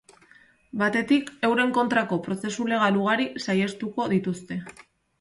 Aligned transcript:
Batetik, 0.81 1.29
euren 1.51 1.75
kontrako 1.77 2.21
prozesu 2.31 2.67
legal 2.75 3.01
ugari 3.05 3.31
saihestuko 3.47 4.11
dituzte. 4.19 4.63